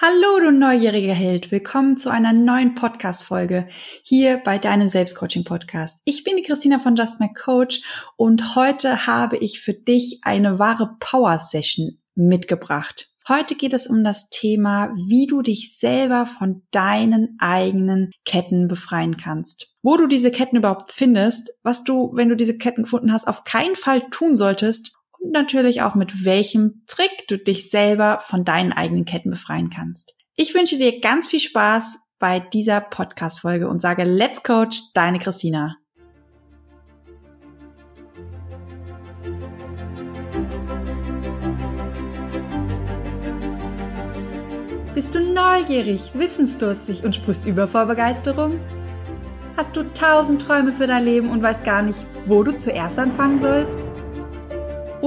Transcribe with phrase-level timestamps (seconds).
[0.00, 1.50] Hallo, du neugieriger Held.
[1.50, 3.66] Willkommen zu einer neuen Podcast-Folge
[4.04, 6.02] hier bei deinem Selbstcoaching-Podcast.
[6.04, 7.82] Ich bin die Christina von Just My Coach
[8.16, 13.10] und heute habe ich für dich eine wahre Power-Session mitgebracht.
[13.26, 19.16] Heute geht es um das Thema, wie du dich selber von deinen eigenen Ketten befreien
[19.16, 19.74] kannst.
[19.82, 23.42] Wo du diese Ketten überhaupt findest, was du, wenn du diese Ketten gefunden hast, auf
[23.42, 28.72] keinen Fall tun solltest und natürlich auch mit welchem Trick du dich selber von deinen
[28.72, 30.14] eigenen Ketten befreien kannst.
[30.34, 35.76] Ich wünsche dir ganz viel Spaß bei dieser Podcast-Folge und sage Let's Coach, deine Christina.
[44.94, 48.58] Bist du neugierig, wissensdurstig und sprichst über vor Begeisterung?
[49.56, 53.40] Hast du tausend Träume für dein Leben und weißt gar nicht, wo du zuerst anfangen
[53.40, 53.86] sollst?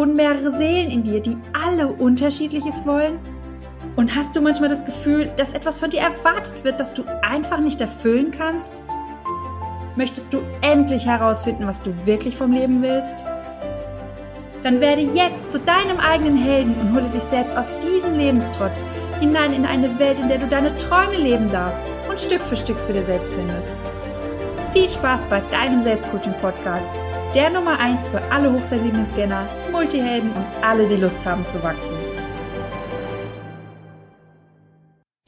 [0.02, 3.20] Wohnen mehrere Seelen in dir, die alle unterschiedliches wollen?
[3.96, 7.60] Und hast du manchmal das Gefühl, dass etwas von dir erwartet wird, das du einfach
[7.60, 8.82] nicht erfüllen kannst?
[9.96, 13.24] Möchtest du endlich herausfinden, was du wirklich vom Leben willst?
[14.64, 18.72] Dann werde jetzt zu deinem eigenen Helden und hole dich selbst aus diesem Lebenstrott
[19.20, 22.82] hinein in eine Welt, in der du deine Träume leben darfst und Stück für Stück
[22.82, 23.80] zu dir selbst findest.
[24.74, 27.00] Viel Spaß bei deinem Selbstcoaching-Podcast
[27.34, 32.11] der Nummer 1 für alle hochsensiblen Scanner, Multihelden und alle, die Lust haben zu wachsen.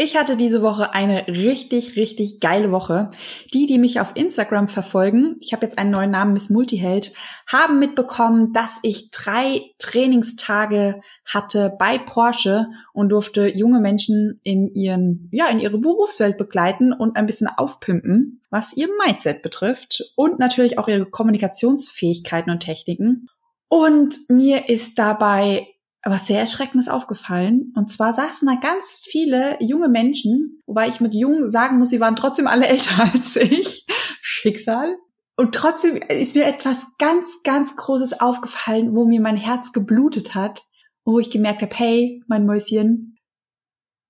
[0.03, 3.11] Ich hatte diese Woche eine richtig, richtig geile Woche.
[3.53, 7.13] Die, die mich auf Instagram verfolgen, ich habe jetzt einen neuen Namen, Miss Multiheld,
[7.47, 15.29] haben mitbekommen, dass ich drei Trainingstage hatte bei Porsche und durfte junge Menschen in ihren,
[15.31, 20.77] ja, in ihre Berufswelt begleiten und ein bisschen aufpimpen, was ihr Mindset betrifft und natürlich
[20.79, 23.29] auch ihre Kommunikationsfähigkeiten und Techniken.
[23.69, 25.72] Und mir ist dabei
[26.11, 27.73] was sehr Erschreckendes aufgefallen.
[27.75, 31.99] Und zwar saßen da ganz viele junge Menschen, wobei ich mit jung sagen muss, sie
[31.99, 33.85] waren trotzdem alle älter als ich.
[34.21, 34.97] Schicksal.
[35.35, 40.63] Und trotzdem ist mir etwas ganz, ganz Großes aufgefallen, wo mir mein Herz geblutet hat,
[41.05, 43.17] wo ich gemerkt habe, hey, mein Mäuschen,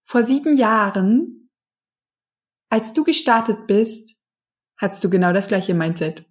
[0.03, 1.49] vor sieben Jahren,
[2.69, 4.15] als du gestartet bist,
[4.77, 6.25] hattest du genau das gleiche Mindset.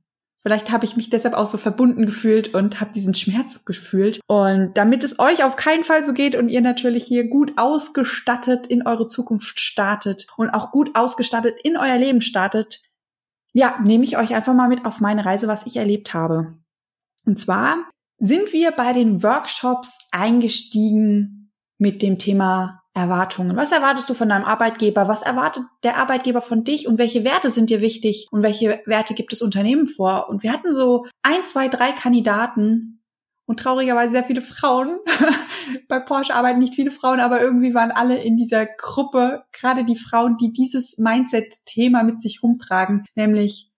[0.45, 4.21] Vielleicht habe ich mich deshalb auch so verbunden gefühlt und habe diesen Schmerz gefühlt.
[4.27, 8.67] Und damit es euch auf keinen Fall so geht und ihr natürlich hier gut ausgestattet
[8.67, 12.83] in eure Zukunft startet und auch gut ausgestattet in euer Leben startet,
[13.53, 16.59] ja, nehme ich euch einfach mal mit auf meine Reise, was ich erlebt habe.
[17.25, 17.89] Und zwar
[18.19, 23.57] sind wir bei den Workshops eingestiegen mit dem Thema Erwartungen.
[23.57, 25.09] Was erwartest du von deinem Arbeitgeber?
[25.09, 26.87] Was erwartet der Arbeitgeber von dich?
[26.87, 28.27] Und welche Werte sind dir wichtig?
[28.31, 30.29] Und welche Werte gibt das Unternehmen vor?
[30.29, 33.03] Und wir hatten so ein, zwei, drei Kandidaten
[33.47, 34.99] und traurigerweise sehr viele Frauen.
[35.89, 39.97] Bei Porsche arbeiten nicht viele Frauen, aber irgendwie waren alle in dieser Gruppe, gerade die
[39.97, 43.71] Frauen, die dieses Mindset-Thema mit sich rumtragen, nämlich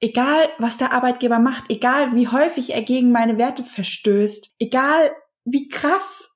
[0.00, 5.10] egal was der Arbeitgeber macht, egal wie häufig er gegen meine Werte verstößt, egal
[5.44, 6.29] wie krass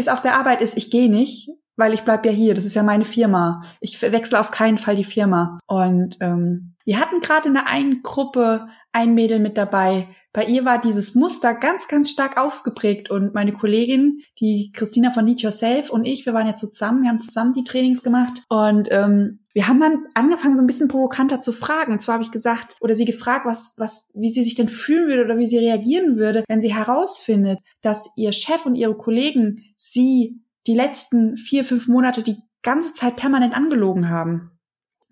[0.00, 2.54] es auf der Arbeit ist, ich gehe nicht, weil ich bleib ja hier.
[2.54, 3.62] Das ist ja meine Firma.
[3.80, 5.58] Ich wechsle auf keinen Fall die Firma.
[5.66, 10.08] Und ähm, wir hatten gerade in der einen Gruppe ein Mädel mit dabei.
[10.32, 13.10] Bei ihr war dieses Muster ganz, ganz stark ausgeprägt.
[13.10, 17.08] Und meine Kollegin, die Christina von Need Yourself und ich, wir waren so zusammen, wir
[17.08, 18.42] haben zusammen die Trainings gemacht.
[18.48, 21.92] Und ähm, wir haben dann angefangen, so ein bisschen provokanter zu fragen.
[21.92, 25.08] Und zwar habe ich gesagt, oder sie gefragt, was, was, wie sie sich denn fühlen
[25.08, 29.64] würde oder wie sie reagieren würde, wenn sie herausfindet, dass ihr Chef und ihre Kollegen
[29.76, 34.52] sie die letzten vier, fünf Monate die ganze Zeit permanent angelogen haben.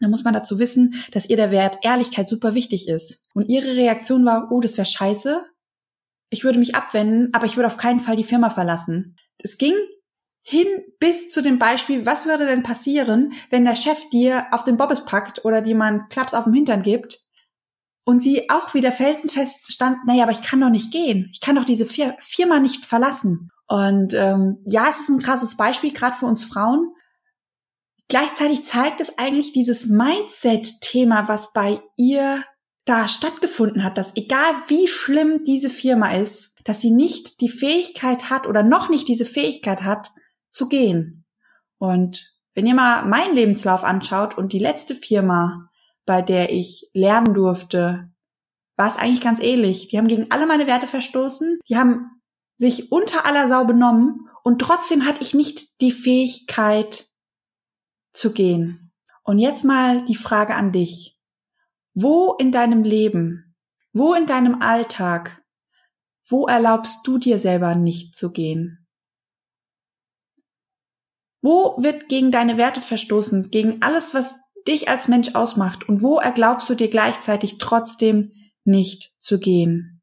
[0.00, 3.24] Dann muss man dazu wissen, dass ihr der Wert Ehrlichkeit super wichtig ist.
[3.34, 5.42] Und ihre Reaktion war, oh, das wäre scheiße.
[6.30, 9.16] Ich würde mich abwenden, aber ich würde auf keinen Fall die Firma verlassen.
[9.38, 9.74] Es ging
[10.48, 10.66] hin
[10.98, 15.04] bis zu dem Beispiel, was würde denn passieren, wenn der Chef dir auf den Bobbes
[15.04, 17.18] packt oder dir mal einen Klaps auf dem Hintern gibt
[18.04, 21.28] und sie auch wieder felsenfest stand, naja, aber ich kann doch nicht gehen.
[21.34, 23.50] Ich kann doch diese Firma nicht verlassen.
[23.66, 26.94] Und ähm, ja, es ist ein krasses Beispiel, gerade für uns Frauen.
[28.08, 32.42] Gleichzeitig zeigt es eigentlich dieses Mindset-Thema, was bei ihr
[32.86, 38.30] da stattgefunden hat, dass egal wie schlimm diese Firma ist, dass sie nicht die Fähigkeit
[38.30, 40.10] hat oder noch nicht diese Fähigkeit hat,
[40.50, 41.24] zu gehen.
[41.78, 45.70] Und wenn ihr mal meinen Lebenslauf anschaut und die letzte Firma,
[46.06, 48.10] bei der ich lernen durfte,
[48.76, 49.88] war es eigentlich ganz ähnlich.
[49.88, 52.10] Die haben gegen alle meine Werte verstoßen, die haben
[52.56, 57.08] sich unter aller Sau benommen und trotzdem hatte ich nicht die Fähigkeit
[58.12, 58.92] zu gehen.
[59.22, 61.18] Und jetzt mal die Frage an dich.
[61.94, 63.56] Wo in deinem Leben,
[63.92, 65.44] wo in deinem Alltag,
[66.28, 68.77] wo erlaubst du dir selber nicht zu gehen?
[71.40, 76.18] Wo wird gegen deine Werte verstoßen, gegen alles, was dich als Mensch ausmacht und wo
[76.18, 78.32] erglaubst du dir gleichzeitig trotzdem
[78.64, 80.02] nicht zu gehen?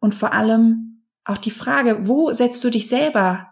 [0.00, 3.48] Und vor allem auch die Frage, wo setzt du dich selber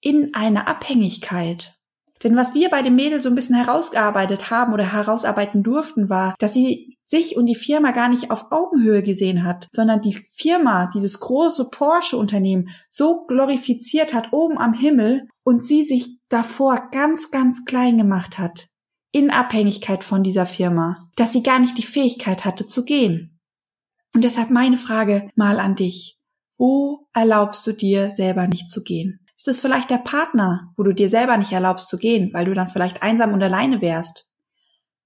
[0.00, 1.79] in eine Abhängigkeit?
[2.22, 6.34] Denn was wir bei dem Mädel so ein bisschen herausgearbeitet haben oder herausarbeiten durften, war,
[6.38, 10.90] dass sie sich und die Firma gar nicht auf Augenhöhe gesehen hat, sondern die Firma,
[10.92, 17.64] dieses große Porsche-Unternehmen, so glorifiziert hat oben am Himmel und sie sich davor ganz, ganz
[17.64, 18.66] klein gemacht hat.
[19.12, 23.40] In Abhängigkeit von dieser Firma, dass sie gar nicht die Fähigkeit hatte zu gehen.
[24.14, 26.18] Und deshalb meine Frage mal an dich.
[26.58, 29.20] Wo erlaubst du dir selber nicht zu gehen?
[29.40, 32.52] Ist es vielleicht der Partner, wo du dir selber nicht erlaubst zu gehen, weil du
[32.52, 34.34] dann vielleicht einsam und alleine wärst?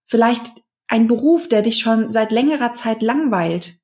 [0.06, 0.50] Vielleicht
[0.88, 3.76] ein Beruf, der dich schon seit längerer Zeit langweilt,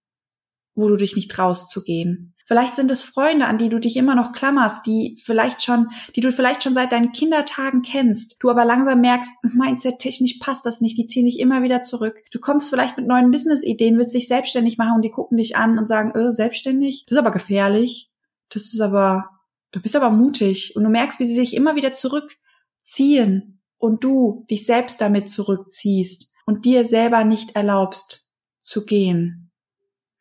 [0.74, 2.34] wo du dich nicht traust zu gehen.
[2.46, 6.20] Vielleicht sind es Freunde, an die du dich immer noch klammerst, die vielleicht schon, die
[6.20, 10.98] du vielleicht schon seit deinen Kindertagen kennst, du aber langsam merkst, mindset-technisch passt das nicht,
[10.98, 12.24] die ziehen dich immer wieder zurück.
[12.32, 15.78] Du kommst vielleicht mit neuen Business-Ideen, willst dich selbstständig machen und die gucken dich an
[15.78, 17.04] und sagen, äh, selbstständig?
[17.06, 18.10] Das ist aber gefährlich.
[18.48, 19.30] Das ist aber,
[19.72, 24.44] Du bist aber mutig und du merkst, wie sie sich immer wieder zurückziehen und du
[24.50, 28.30] dich selbst damit zurückziehst und dir selber nicht erlaubst
[28.62, 29.52] zu gehen.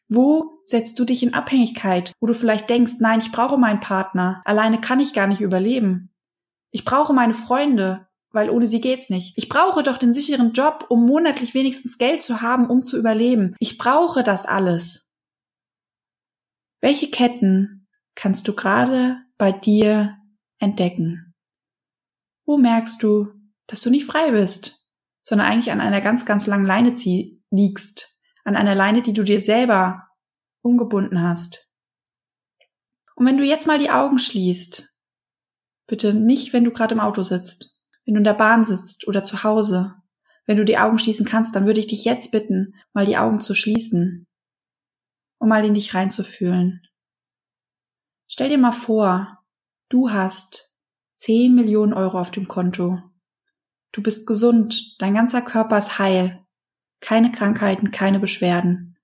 [0.07, 4.41] Wo setzt du dich in Abhängigkeit, wo du vielleicht denkst, nein, ich brauche meinen Partner,
[4.45, 6.11] alleine kann ich gar nicht überleben.
[6.71, 9.33] Ich brauche meine Freunde, weil ohne sie geht's nicht.
[9.37, 13.55] Ich brauche doch den sicheren Job, um monatlich wenigstens Geld zu haben, um zu überleben.
[13.59, 15.09] Ich brauche das alles.
[16.81, 20.17] Welche Ketten kannst du gerade bei dir
[20.59, 21.33] entdecken?
[22.45, 23.29] Wo merkst du,
[23.65, 24.85] dass du nicht frei bist,
[25.23, 26.95] sondern eigentlich an einer ganz, ganz langen Leine
[27.49, 30.07] liegst, an einer Leine, die du dir selber
[30.61, 31.73] umgebunden hast?
[33.15, 34.93] Und wenn du jetzt mal die Augen schließt,
[35.87, 39.23] bitte nicht, wenn du gerade im Auto sitzt, wenn du in der Bahn sitzt oder
[39.23, 39.95] zu Hause,
[40.45, 43.39] wenn du die Augen schließen kannst, dann würde ich dich jetzt bitten, mal die Augen
[43.39, 44.27] zu schließen,
[45.37, 46.81] um mal in dich reinzufühlen.
[48.31, 49.43] Stell dir mal vor,
[49.89, 50.71] du hast
[51.15, 53.01] 10 Millionen Euro auf dem Konto.
[53.91, 56.45] Du bist gesund, dein ganzer Körper ist heil,
[57.01, 58.99] keine Krankheiten, keine Beschwerden.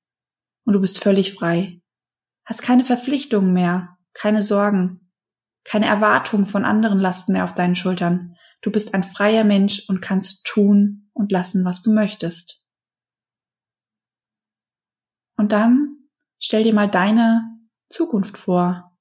[0.63, 1.81] Und du bist völlig frei.
[2.45, 5.11] Hast keine Verpflichtungen mehr, keine Sorgen,
[5.63, 8.35] keine Erwartungen von anderen Lasten mehr auf deinen Schultern.
[8.61, 12.63] Du bist ein freier Mensch und kannst tun und lassen, was du möchtest.
[15.35, 17.57] Und dann stell dir mal deine
[17.89, 18.94] Zukunft vor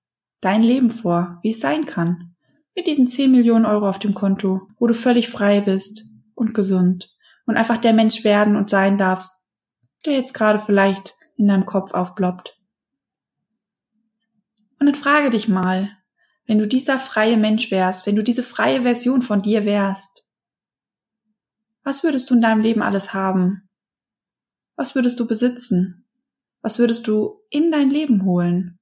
[0.45, 2.35] dein Leben vor, wie es sein kann.
[2.75, 6.03] Mit diesen 10 Millionen Euro auf dem Konto, wo du völlig frei bist
[6.35, 7.15] und gesund
[7.47, 9.49] und einfach der Mensch werden und sein darfst,
[10.05, 12.59] der jetzt gerade vielleicht in deinem Kopf aufploppt.
[14.79, 15.91] Und dann frage dich mal,
[16.47, 20.29] wenn du dieser freie Mensch wärst, wenn du diese freie Version von dir wärst,
[21.85, 23.69] was würdest du in deinem Leben alles haben?
[24.77, 26.07] Was würdest du besitzen?
[26.61, 28.79] Was würdest du in dein Leben holen?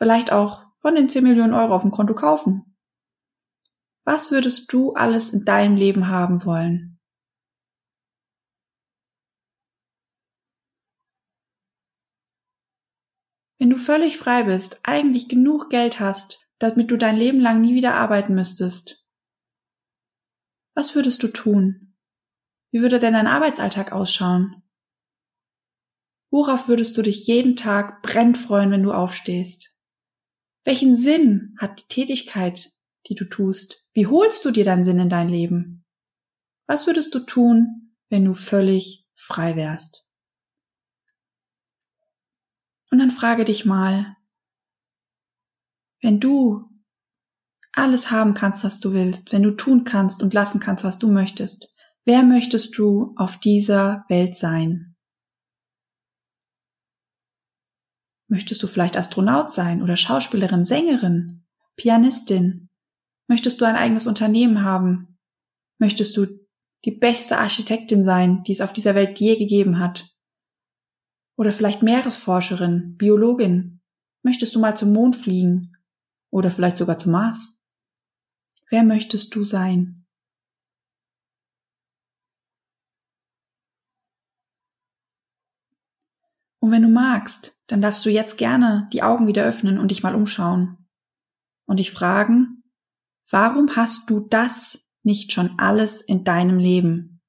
[0.00, 2.74] Vielleicht auch von den 10 Millionen Euro auf dem Konto kaufen.
[4.06, 6.98] Was würdest du alles in deinem Leben haben wollen?
[13.58, 17.74] Wenn du völlig frei bist, eigentlich genug Geld hast, damit du dein Leben lang nie
[17.74, 19.06] wieder arbeiten müsstest,
[20.74, 21.94] was würdest du tun?
[22.72, 24.62] Wie würde denn dein Arbeitsalltag ausschauen?
[26.30, 29.69] Worauf würdest du dich jeden Tag brennend freuen, wenn du aufstehst?
[30.64, 32.72] Welchen Sinn hat die Tätigkeit,
[33.06, 33.88] die du tust?
[33.94, 35.84] Wie holst du dir deinen Sinn in dein Leben?
[36.66, 40.10] Was würdest du tun, wenn du völlig frei wärst?
[42.90, 44.16] Und dann frage dich mal,
[46.02, 46.68] wenn du
[47.72, 51.08] alles haben kannst, was du willst, wenn du tun kannst und lassen kannst, was du
[51.08, 51.74] möchtest,
[52.04, 54.89] wer möchtest du auf dieser Welt sein?
[58.30, 61.42] Möchtest du vielleicht Astronaut sein oder Schauspielerin, Sängerin,
[61.74, 62.68] Pianistin?
[63.26, 65.18] Möchtest du ein eigenes Unternehmen haben?
[65.78, 66.26] Möchtest du
[66.84, 70.14] die beste Architektin sein, die es auf dieser Welt je gegeben hat?
[71.36, 73.80] Oder vielleicht Meeresforscherin, Biologin?
[74.22, 75.76] Möchtest du mal zum Mond fliegen?
[76.30, 77.58] Oder vielleicht sogar zum Mars?
[78.68, 79.99] Wer möchtest du sein?
[86.60, 90.02] Und wenn du magst, dann darfst du jetzt gerne die Augen wieder öffnen und dich
[90.02, 90.86] mal umschauen
[91.66, 92.62] und dich fragen,
[93.30, 97.22] warum hast du das nicht schon alles in deinem Leben?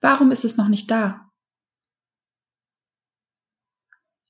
[0.00, 1.30] Warum ist es noch nicht da?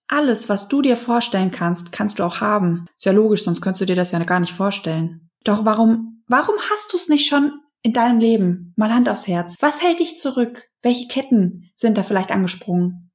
[0.06, 2.86] Alles, was du dir vorstellen kannst, kannst du auch haben.
[2.98, 5.30] Ist ja logisch, sonst könntest du dir das ja gar nicht vorstellen.
[5.42, 8.74] Doch warum, warum hast du es nicht schon in deinem Leben?
[8.76, 9.56] Mal Hand aufs Herz.
[9.60, 10.68] Was hält dich zurück?
[10.84, 13.10] Welche Ketten sind da vielleicht angesprungen?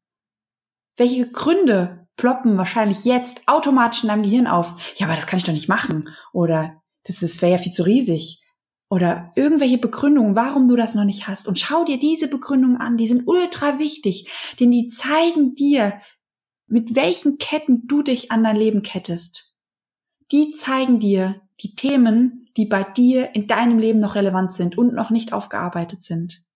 [0.97, 4.75] Welche Gründe ploppen wahrscheinlich jetzt automatisch in deinem Gehirn auf?
[4.95, 6.09] Ja, aber das kann ich doch nicht machen.
[6.33, 8.43] Oder das, das wäre ja viel zu riesig.
[8.89, 11.47] Oder irgendwelche Begründungen, warum du das noch nicht hast.
[11.47, 12.97] Und schau dir diese Begründungen an.
[12.97, 16.01] Die sind ultra wichtig, denn die zeigen dir,
[16.65, 19.59] mit welchen Ketten du dich an dein Leben kettest.
[20.31, 24.95] Die zeigen dir die Themen, die bei dir in deinem Leben noch relevant sind und
[24.95, 26.48] noch nicht aufgearbeitet sind.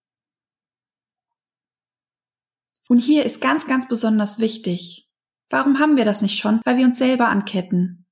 [2.94, 5.10] Und hier ist ganz, ganz besonders wichtig.
[5.50, 6.62] Warum haben wir das nicht schon?
[6.64, 8.06] Weil wir uns selber anketten.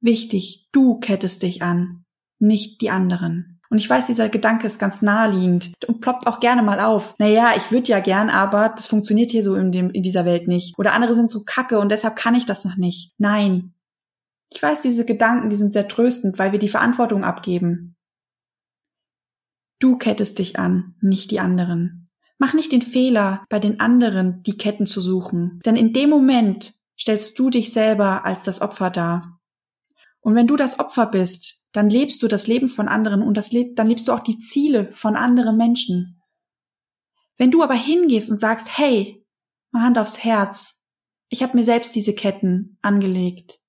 [0.00, 2.04] Wichtig, du kettest dich an,
[2.40, 3.60] nicht die anderen.
[3.70, 7.14] Und ich weiß, dieser Gedanke ist ganz naheliegend und ploppt auch gerne mal auf.
[7.20, 10.48] Naja, ich würde ja gern, aber das funktioniert hier so in, dem, in dieser Welt
[10.48, 10.76] nicht.
[10.76, 13.14] Oder andere sind so kacke und deshalb kann ich das noch nicht.
[13.16, 13.74] Nein.
[14.52, 17.94] Ich weiß, diese Gedanken, die sind sehr tröstend, weil wir die Verantwortung abgeben.
[19.78, 22.09] Du kettest dich an, nicht die anderen.
[22.42, 26.72] Mach nicht den Fehler, bei den anderen die Ketten zu suchen, denn in dem Moment
[26.98, 29.38] stellst du dich selber als das Opfer dar.
[30.20, 33.52] Und wenn du das Opfer bist, dann lebst du das Leben von anderen und das
[33.52, 36.22] lebt, dann lebst du auch die Ziele von anderen Menschen.
[37.36, 39.22] Wenn du aber hingehst und sagst, hey,
[39.70, 40.80] mal Hand aufs Herz,
[41.28, 43.60] ich habe mir selbst diese Ketten angelegt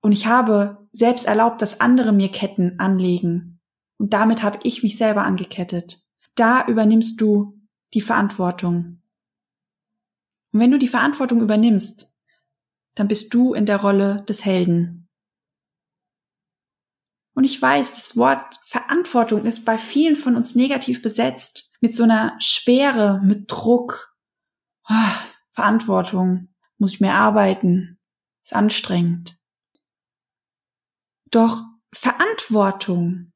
[0.00, 3.60] und ich habe selbst erlaubt, dass andere mir Ketten anlegen
[3.98, 5.98] und damit habe ich mich selber angekettet.
[6.36, 7.63] Da übernimmst du
[7.94, 9.00] die Verantwortung.
[10.52, 12.12] Und wenn du die Verantwortung übernimmst,
[12.94, 15.08] dann bist du in der Rolle des Helden.
[17.34, 21.72] Und ich weiß, das Wort Verantwortung ist bei vielen von uns negativ besetzt.
[21.80, 24.16] Mit so einer Schwere, mit Druck.
[24.88, 24.94] Oh,
[25.50, 26.54] Verantwortung.
[26.78, 27.98] Muss ich mehr arbeiten.
[28.40, 29.36] Ist anstrengend.
[31.30, 33.32] Doch Verantwortung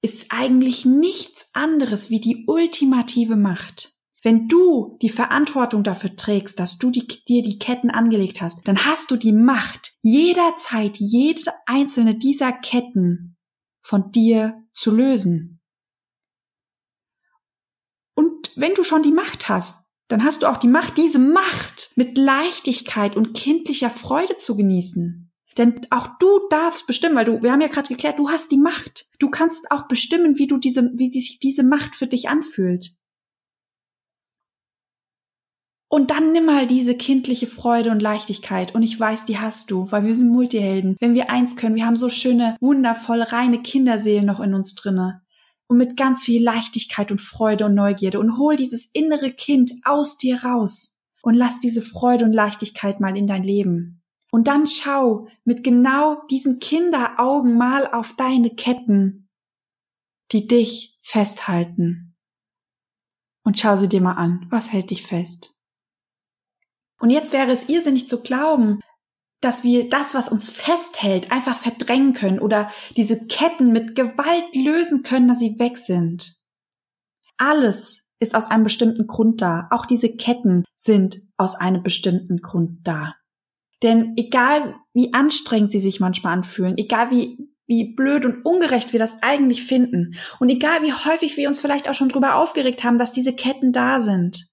[0.00, 3.91] ist eigentlich nichts anderes wie die ultimative Macht.
[4.22, 8.84] Wenn du die Verantwortung dafür trägst, dass du die, dir die Ketten angelegt hast, dann
[8.86, 13.36] hast du die Macht, jederzeit jede einzelne dieser Ketten
[13.80, 15.60] von dir zu lösen.
[18.14, 21.92] Und wenn du schon die Macht hast, dann hast du auch die Macht, diese Macht
[21.96, 25.32] mit Leichtigkeit und kindlicher Freude zu genießen.
[25.58, 28.58] Denn auch du darfst bestimmen, weil du, wir haben ja gerade geklärt, du hast die
[28.58, 29.06] Macht.
[29.18, 32.92] Du kannst auch bestimmen, wie du diese, wie sich diese Macht für dich anfühlt.
[35.94, 38.74] Und dann nimm mal diese kindliche Freude und Leichtigkeit.
[38.74, 40.96] Und ich weiß, die hast du, weil wir sind Multihelden.
[41.00, 45.20] Wenn wir eins können, wir haben so schöne, wundervolle, reine Kinderseelen noch in uns drinne.
[45.66, 48.20] Und mit ganz viel Leichtigkeit und Freude und Neugierde.
[48.20, 50.98] Und hol dieses innere Kind aus dir raus.
[51.20, 54.02] Und lass diese Freude und Leichtigkeit mal in dein Leben.
[54.30, 59.28] Und dann schau mit genau diesen Kinderaugen mal auf deine Ketten,
[60.32, 62.16] die dich festhalten.
[63.44, 64.46] Und schau sie dir mal an.
[64.48, 65.51] Was hält dich fest?
[67.02, 68.78] Und jetzt wäre es irrsinnig zu glauben,
[69.40, 75.02] dass wir das, was uns festhält, einfach verdrängen können oder diese Ketten mit Gewalt lösen
[75.02, 76.32] können, dass sie weg sind.
[77.38, 79.66] Alles ist aus einem bestimmten Grund da.
[79.72, 83.16] Auch diese Ketten sind aus einem bestimmten Grund da.
[83.82, 89.00] Denn egal wie anstrengend sie sich manchmal anfühlen, egal wie, wie blöd und ungerecht wir
[89.00, 92.98] das eigentlich finden und egal wie häufig wir uns vielleicht auch schon drüber aufgeregt haben,
[92.98, 94.46] dass diese Ketten da sind,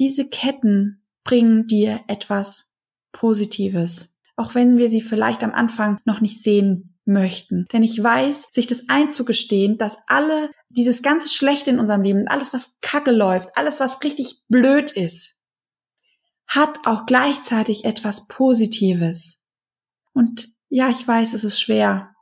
[0.00, 2.72] diese Ketten bringen dir etwas
[3.12, 7.66] Positives, auch wenn wir sie vielleicht am Anfang noch nicht sehen möchten.
[7.70, 12.54] Denn ich weiß, sich das einzugestehen, dass alle dieses ganze Schlechte in unserem Leben, alles
[12.54, 15.36] was kacke läuft, alles was richtig blöd ist,
[16.46, 19.44] hat auch gleichzeitig etwas Positives.
[20.14, 22.14] Und ja, ich weiß, es ist schwer.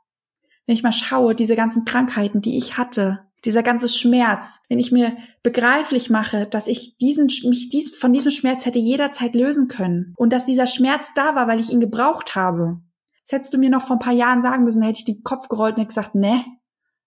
[0.65, 4.91] Wenn ich mal schaue, diese ganzen Krankheiten, die ich hatte, dieser ganze Schmerz, wenn ich
[4.91, 10.13] mir begreiflich mache, dass ich diesen, mich dies, von diesem Schmerz hätte jederzeit lösen können
[10.17, 12.79] und dass dieser Schmerz da war, weil ich ihn gebraucht habe.
[13.23, 15.49] Das hättest du mir noch vor ein paar Jahren sagen müssen, hätte ich den Kopf
[15.49, 16.43] gerollt und hätte gesagt, ne,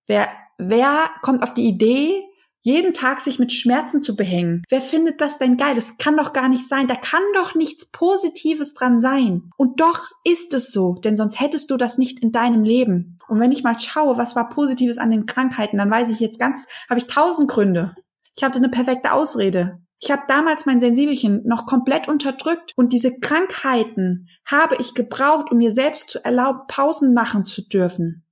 [0.07, 2.23] wer, wer kommt auf die Idee,
[2.63, 4.63] jeden Tag sich mit Schmerzen zu behängen.
[4.69, 5.75] Wer findet das denn geil?
[5.75, 6.89] Das kann doch gar nicht sein.
[6.89, 9.51] Da kann doch nichts Positives dran sein.
[9.57, 13.19] Und doch ist es so, denn sonst hättest du das nicht in deinem Leben.
[13.29, 16.39] Und wenn ich mal schaue, was war Positives an den Krankheiten, dann weiß ich jetzt
[16.39, 17.95] ganz, habe ich tausend Gründe.
[18.37, 19.81] Ich hatte eine perfekte Ausrede.
[20.03, 25.59] Ich habe damals mein Sensibelchen noch komplett unterdrückt und diese Krankheiten habe ich gebraucht, um
[25.59, 28.25] mir selbst zu erlauben, Pausen machen zu dürfen.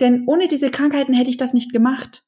[0.00, 2.24] Denn ohne diese Krankheiten hätte ich das nicht gemacht.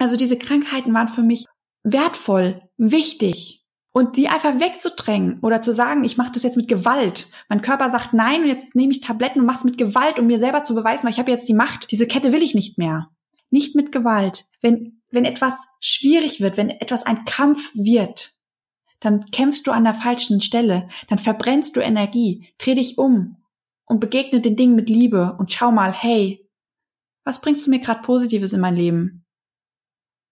[0.00, 1.44] Also diese Krankheiten waren für mich
[1.84, 3.58] wertvoll, wichtig.
[3.92, 7.28] Und die einfach wegzudrängen oder zu sagen, ich mache das jetzt mit Gewalt.
[7.48, 10.26] Mein Körper sagt nein und jetzt nehme ich Tabletten und mache es mit Gewalt, um
[10.26, 11.90] mir selber zu beweisen, weil ich habe jetzt die Macht.
[11.90, 13.10] Diese Kette will ich nicht mehr.
[13.50, 14.46] Nicht mit Gewalt.
[14.62, 18.30] Wenn, wenn etwas schwierig wird, wenn etwas ein Kampf wird,
[19.00, 23.38] dann kämpfst du an der falschen Stelle, dann verbrennst du Energie, dreh dich um
[23.86, 26.48] und begegne den Dingen mit Liebe und schau mal, hey,
[27.24, 29.26] was bringst du mir gerade Positives in mein Leben?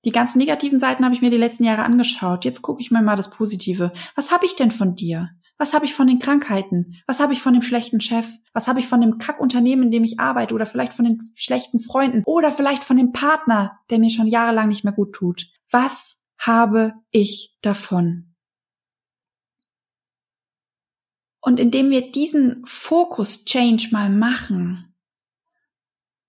[0.04, 2.44] Die ganzen negativen Seiten habe ich mir die letzten Jahre angeschaut.
[2.44, 3.92] Jetzt gucke ich mir mal das Positive.
[4.14, 5.30] Was habe ich denn von dir?
[5.58, 6.94] Was habe ich von den Krankheiten?
[7.06, 8.28] Was habe ich von dem schlechten Chef?
[8.52, 10.54] Was habe ich von dem Kackunternehmen, in dem ich arbeite?
[10.54, 12.22] Oder vielleicht von den schlechten Freunden?
[12.26, 15.48] Oder vielleicht von dem Partner, der mir schon jahrelang nicht mehr gut tut?
[15.68, 18.36] Was habe ich davon?
[21.40, 24.94] Und indem wir diesen Fokus-Change mal machen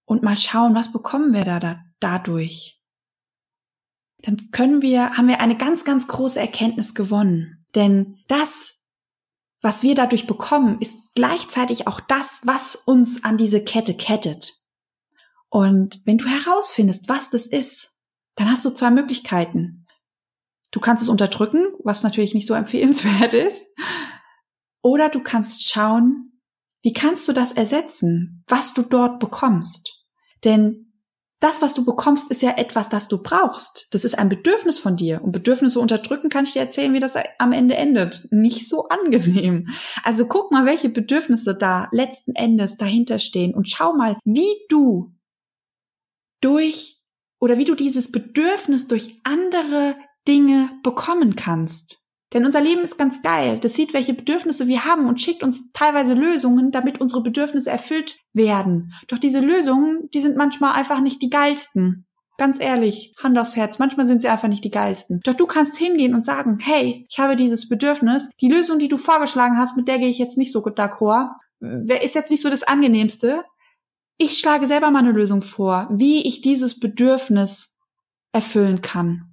[0.05, 2.78] und mal schauen, was bekommen wir da, da dadurch,
[4.21, 7.65] dann können wir, haben wir eine ganz, ganz große Erkenntnis gewonnen.
[7.75, 8.79] Denn das,
[9.61, 14.53] was wir dadurch bekommen, ist gleichzeitig auch das, was uns an diese Kette kettet.
[15.49, 17.95] Und wenn du herausfindest, was das ist,
[18.35, 19.88] dann hast du zwei Möglichkeiten.
[20.71, 23.65] Du kannst es unterdrücken, was natürlich nicht so empfehlenswert ist.
[24.81, 26.41] Oder du kannst schauen,
[26.81, 30.05] wie kannst du das ersetzen, was du dort bekommst.
[30.43, 30.88] Denn
[31.39, 33.88] das, was du bekommst, ist ja etwas, das du brauchst.
[33.91, 35.22] Das ist ein Bedürfnis von dir.
[35.24, 38.27] Und Bedürfnisse unterdrücken kann ich dir erzählen, wie das am Ende endet.
[38.31, 39.69] Nicht so angenehm.
[40.03, 45.13] Also guck mal, welche Bedürfnisse da letzten Endes dahinter stehen und schau mal, wie du
[46.41, 47.00] durch
[47.39, 49.96] oder wie du dieses Bedürfnis durch andere
[50.27, 51.98] Dinge bekommen kannst.
[52.33, 53.59] Denn unser Leben ist ganz geil.
[53.59, 58.17] Das sieht, welche Bedürfnisse wir haben und schickt uns teilweise Lösungen, damit unsere Bedürfnisse erfüllt
[58.33, 58.93] werden.
[59.07, 62.05] Doch diese Lösungen, die sind manchmal einfach nicht die geilsten.
[62.38, 65.19] Ganz ehrlich, Hand aufs Herz, manchmal sind sie einfach nicht die geilsten.
[65.24, 68.29] Doch du kannst hingehen und sagen, hey, ich habe dieses Bedürfnis.
[68.39, 71.31] Die Lösung, die du vorgeschlagen hast, mit der gehe ich jetzt nicht so d'accord.
[71.59, 73.43] Wer ist jetzt nicht so das angenehmste?
[74.17, 77.77] Ich schlage selber mal eine Lösung vor, wie ich dieses Bedürfnis
[78.31, 79.28] erfüllen kann.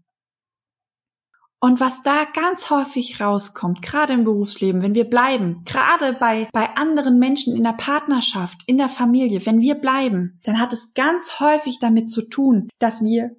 [1.59, 6.77] Und was da ganz häufig rauskommt, gerade im Berufsleben, wenn wir bleiben, gerade bei, bei
[6.77, 11.41] anderen Menschen in der Partnerschaft, in der Familie, wenn wir bleiben, dann hat es ganz
[11.41, 13.37] häufig damit zu tun, dass wir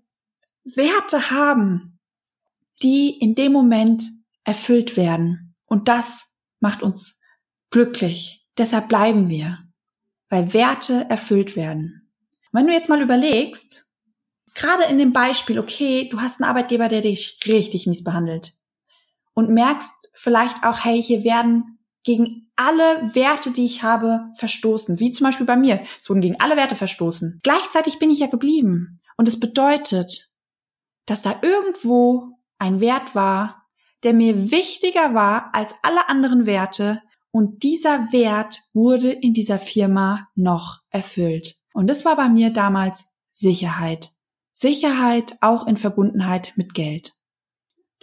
[0.64, 2.00] Werte haben,
[2.82, 4.04] die in dem Moment
[4.44, 5.56] erfüllt werden.
[5.66, 7.20] Und das macht uns
[7.70, 8.48] glücklich.
[8.58, 9.60] Deshalb bleiben wir,
[10.30, 12.10] weil Werte erfüllt werden.
[12.52, 13.87] wenn du jetzt mal überlegst,
[14.58, 18.54] gerade in dem Beispiel, okay, du hast einen Arbeitgeber, der dich richtig mies behandelt
[19.34, 25.00] und merkst vielleicht auch, hey, hier werden gegen alle Werte, die ich habe, verstoßen.
[25.00, 25.84] Wie zum Beispiel bei mir.
[26.02, 27.40] Es wurden gegen alle Werte verstoßen.
[27.44, 29.00] Gleichzeitig bin ich ja geblieben.
[29.16, 30.28] Und es bedeutet,
[31.06, 33.68] dass da irgendwo ein Wert war,
[34.04, 37.04] der mir wichtiger war als alle anderen Werte.
[37.30, 41.58] Und dieser Wert wurde in dieser Firma noch erfüllt.
[41.74, 44.17] Und das war bei mir damals Sicherheit.
[44.60, 47.14] Sicherheit auch in Verbundenheit mit Geld.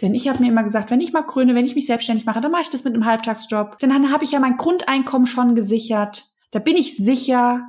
[0.01, 2.39] Denn ich habe mir immer gesagt, wenn ich mal grüne, wenn ich mich selbstständig mache,
[2.39, 3.77] dann mache ich das mit einem Halbtagsjob.
[3.79, 6.25] Denn dann habe ich ja mein Grundeinkommen schon gesichert.
[6.51, 7.63] Da bin ich sicher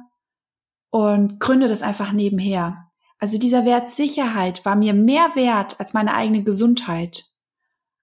[0.91, 2.87] und gründe das einfach nebenher.
[3.19, 7.25] Also dieser Wert Sicherheit war mir mehr wert als meine eigene Gesundheit,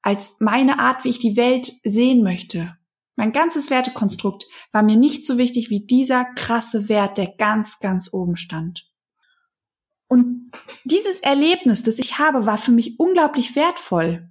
[0.01, 2.75] als meine Art, wie ich die Welt sehen möchte.
[3.15, 8.11] Mein ganzes Wertekonstrukt war mir nicht so wichtig wie dieser krasse Wert, der ganz, ganz
[8.11, 8.92] oben stand.
[10.13, 10.51] Und
[10.83, 14.29] dieses Erlebnis, das ich habe, war für mich unglaublich wertvoll.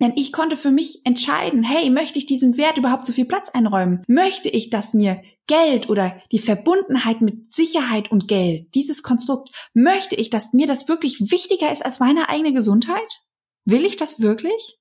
[0.00, 3.50] Denn ich konnte für mich entscheiden, hey, möchte ich diesem Wert überhaupt so viel Platz
[3.50, 4.02] einräumen?
[4.08, 10.16] Möchte ich, dass mir Geld oder die Verbundenheit mit Sicherheit und Geld, dieses Konstrukt, möchte
[10.16, 13.20] ich, dass mir das wirklich wichtiger ist als meine eigene Gesundheit?
[13.66, 14.78] Will ich das wirklich?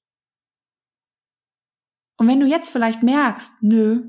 [2.15, 4.07] Und wenn du jetzt vielleicht merkst, nö,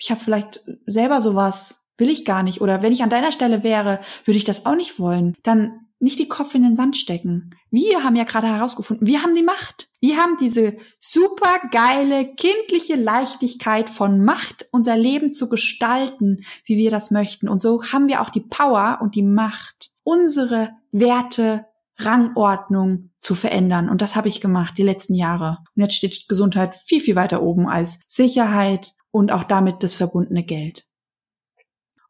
[0.00, 2.60] ich habe vielleicht selber sowas Will ich gar nicht.
[2.60, 5.34] Oder wenn ich an deiner Stelle wäre, würde ich das auch nicht wollen.
[5.42, 7.50] Dann nicht die Kopf in den Sand stecken.
[7.70, 9.88] Wir haben ja gerade herausgefunden, wir haben die Macht.
[10.00, 16.90] Wir haben diese super geile, kindliche Leichtigkeit von Macht, unser Leben zu gestalten, wie wir
[16.90, 17.48] das möchten.
[17.48, 21.66] Und so haben wir auch die Power und die Macht, unsere Werte,
[21.98, 23.88] Rangordnung zu verändern.
[23.88, 25.58] Und das habe ich gemacht die letzten Jahre.
[25.74, 30.42] Und jetzt steht Gesundheit viel, viel weiter oben als Sicherheit und auch damit das verbundene
[30.42, 30.86] Geld.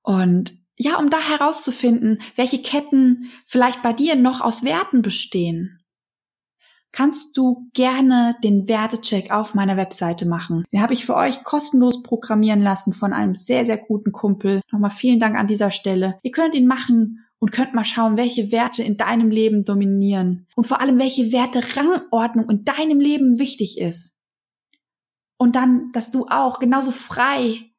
[0.04, 5.80] Und ja, um da herauszufinden, welche Ketten vielleicht bei dir noch aus Werten bestehen,
[6.92, 10.64] kannst du gerne den Wertecheck auf meiner Webseite machen.
[10.72, 14.60] Den habe ich für euch kostenlos programmieren lassen von einem sehr, sehr guten Kumpel.
[14.70, 16.18] Nochmal vielen Dank an dieser Stelle.
[16.22, 20.66] Ihr könnt ihn machen und könnt mal schauen, welche Werte in deinem Leben dominieren und
[20.66, 24.16] vor allem, welche Werte Rangordnung in deinem Leben wichtig ist.
[25.36, 27.73] Und dann, dass du auch genauso frei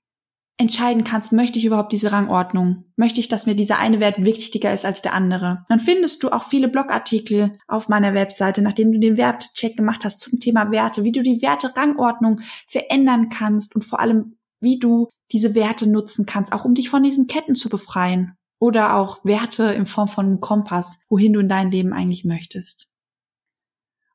[0.57, 2.85] entscheiden kannst, möchte ich überhaupt diese Rangordnung?
[2.95, 5.65] Möchte ich, dass mir dieser eine Wert wichtiger ist als der andere?
[5.67, 10.19] Dann findest du auch viele Blogartikel auf meiner Webseite, nachdem du den Wertecheck gemacht hast
[10.19, 15.55] zum Thema Werte, wie du die Werte-Rangordnung verändern kannst und vor allem, wie du diese
[15.55, 18.37] Werte nutzen kannst, auch um dich von diesen Ketten zu befreien.
[18.57, 22.87] Oder auch Werte in Form von einem Kompass, wohin du in dein Leben eigentlich möchtest.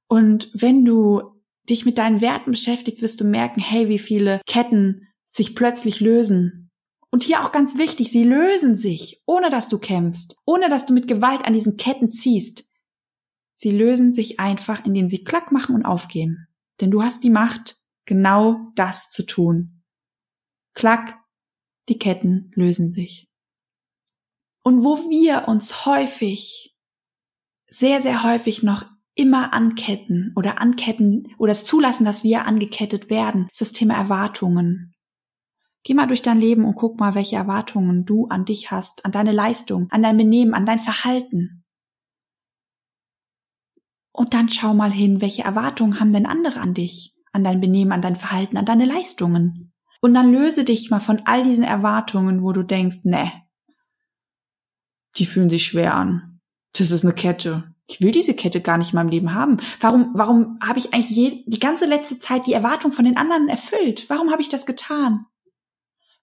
[0.08, 1.22] Und wenn du
[1.68, 6.70] dich mit deinen Werten beschäftigst, wirst du merken, hey, wie viele Ketten sich plötzlich lösen.
[7.10, 10.92] Und hier auch ganz wichtig, sie lösen sich, ohne dass du kämpfst, ohne dass du
[10.92, 12.64] mit Gewalt an diesen Ketten ziehst.
[13.56, 16.46] Sie lösen sich einfach, indem sie klack machen und aufgehen.
[16.80, 19.82] Denn du hast die Macht, genau das zu tun.
[20.74, 21.18] Klack,
[21.88, 23.28] die Ketten lösen sich.
[24.62, 26.76] Und wo wir uns häufig,
[27.68, 33.48] sehr, sehr häufig noch immer anketten oder anketten oder es zulassen, dass wir angekettet werden,
[33.50, 34.94] ist das Thema Erwartungen.
[35.82, 39.12] Geh mal durch dein Leben und guck mal, welche Erwartungen du an dich hast, an
[39.12, 41.64] deine Leistung, an dein Benehmen, an dein Verhalten.
[44.12, 47.92] Und dann schau mal hin, welche Erwartungen haben denn andere an dich, an dein Benehmen,
[47.92, 49.72] an dein Verhalten, an deine Leistungen.
[50.02, 53.32] Und dann löse dich mal von all diesen Erwartungen, wo du denkst, ne,
[55.16, 56.40] die fühlen sich schwer an.
[56.76, 57.74] Das ist eine Kette.
[57.86, 59.56] Ich will diese Kette gar nicht in meinem Leben haben.
[59.80, 63.48] Warum, warum habe ich eigentlich je, die ganze letzte Zeit die Erwartung von den anderen
[63.48, 64.08] erfüllt?
[64.08, 65.26] Warum habe ich das getan?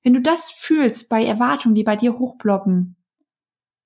[0.08, 2.96] Wenn du das fühlst bei Erwartungen, die bei dir hochploppen,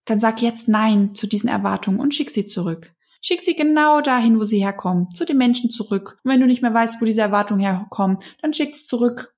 [0.05, 2.93] dann sag jetzt Nein zu diesen Erwartungen und schick sie zurück.
[3.21, 6.19] Schick sie genau dahin, wo sie herkommen, zu den Menschen zurück.
[6.23, 9.36] Und wenn du nicht mehr weißt, wo diese Erwartungen herkommen, dann schick es zurück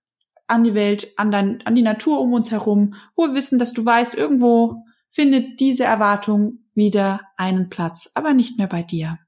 [0.48, 3.72] an die Welt, an, dein, an die Natur um uns herum, wo wir wissen, dass
[3.72, 9.20] du weißt, irgendwo findet diese Erwartung wieder einen Platz, aber nicht mehr bei dir.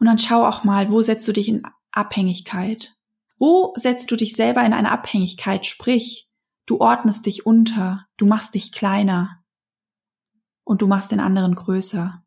[0.00, 2.94] Und dann schau auch mal, wo setzt du dich in Abhängigkeit?
[3.38, 5.66] Wo setzt du dich selber in eine Abhängigkeit?
[5.66, 6.25] Sprich,
[6.66, 9.38] Du ordnest dich unter, du machst dich kleiner
[10.64, 12.24] und du machst den anderen größer.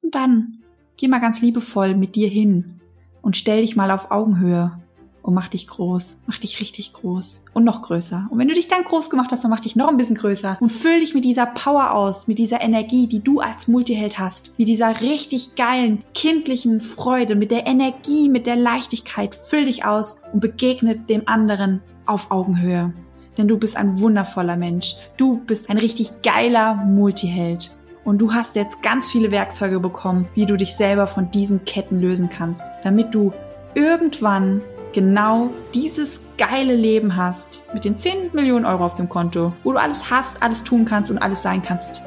[0.00, 0.62] Und dann
[0.96, 2.80] geh mal ganz liebevoll mit dir hin
[3.20, 4.80] und stell dich mal auf Augenhöhe
[5.22, 8.28] und mach dich groß, mach dich richtig groß und noch größer.
[8.30, 10.58] Und wenn du dich dann groß gemacht hast, dann mach dich noch ein bisschen größer
[10.60, 14.56] und füll dich mit dieser Power aus, mit dieser Energie, die du als Multiheld hast,
[14.56, 20.20] mit dieser richtig geilen, kindlichen Freude, mit der Energie, mit der Leichtigkeit, füll dich aus
[20.32, 22.94] und begegnet dem anderen auf Augenhöhe
[23.36, 24.96] denn du bist ein wundervoller Mensch.
[25.16, 27.70] Du bist ein richtig geiler Multiheld.
[28.04, 32.00] Und du hast jetzt ganz viele Werkzeuge bekommen, wie du dich selber von diesen Ketten
[32.00, 33.32] lösen kannst, damit du
[33.74, 34.62] irgendwann
[34.92, 39.78] genau dieses geile Leben hast mit den 10 Millionen Euro auf dem Konto, wo du
[39.78, 42.02] alles hast, alles tun kannst und alles sein kannst,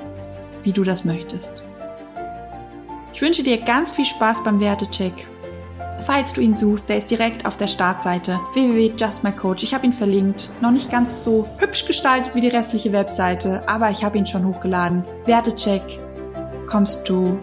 [0.63, 1.63] wie du das möchtest.
[3.13, 5.27] Ich wünsche dir ganz viel Spaß beim Wertecheck
[6.01, 9.63] Falls du ihn suchst, der ist direkt auf der Startseite www.justmycoach.
[9.63, 10.49] Ich habe ihn verlinkt.
[10.61, 14.45] Noch nicht ganz so hübsch gestaltet wie die restliche Webseite, aber ich habe ihn schon
[14.45, 15.03] hochgeladen.
[15.25, 15.99] Wertecheck
[16.67, 17.37] kommst du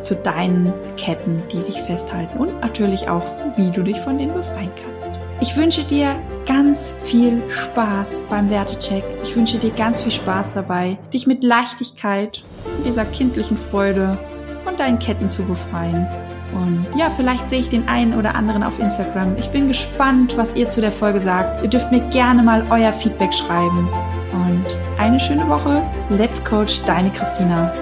[0.00, 3.24] zu deinen Ketten, die dich festhalten und natürlich auch,
[3.56, 5.20] wie du dich von denen befreien kannst.
[5.40, 6.16] Ich wünsche dir
[6.46, 9.04] ganz viel Spaß beim Wertecheck.
[9.22, 14.16] Ich wünsche dir ganz viel Spaß dabei, dich mit Leichtigkeit und dieser kindlichen Freude
[14.64, 16.06] von deinen Ketten zu befreien.
[16.54, 19.36] Und ja, vielleicht sehe ich den einen oder anderen auf Instagram.
[19.36, 21.62] Ich bin gespannt, was ihr zu der Folge sagt.
[21.62, 23.88] Ihr dürft mir gerne mal euer Feedback schreiben.
[24.32, 25.82] Und eine schöne Woche.
[26.10, 27.72] Let's Coach, deine Christina.